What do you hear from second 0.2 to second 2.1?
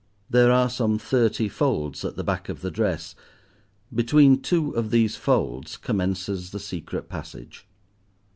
There are some thirty folds